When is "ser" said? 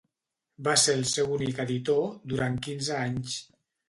0.83-0.95